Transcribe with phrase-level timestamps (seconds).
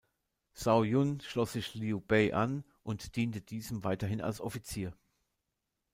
[0.55, 4.95] Zhao Yun schloss sich Liu Bei an und diente diesem weiterhin als Offizier.